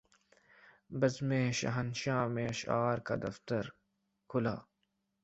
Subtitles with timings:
[0.91, 3.63] بزم شاہنشاہ میں اشعار کا دفتر
[4.29, 4.55] کھلا